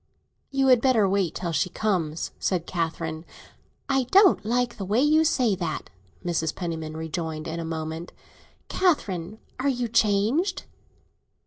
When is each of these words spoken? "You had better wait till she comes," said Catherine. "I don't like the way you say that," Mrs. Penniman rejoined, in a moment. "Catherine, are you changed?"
"You 0.49 0.65
had 0.69 0.81
better 0.81 1.07
wait 1.07 1.35
till 1.35 1.51
she 1.51 1.69
comes," 1.69 2.31
said 2.39 2.65
Catherine. 2.65 3.23
"I 3.87 4.05
don't 4.05 4.43
like 4.43 4.77
the 4.77 4.83
way 4.83 4.99
you 4.99 5.23
say 5.23 5.53
that," 5.53 5.91
Mrs. 6.25 6.55
Penniman 6.55 6.97
rejoined, 6.97 7.47
in 7.47 7.59
a 7.59 7.65
moment. 7.65 8.11
"Catherine, 8.67 9.37
are 9.59 9.69
you 9.69 9.87
changed?" 9.87 10.63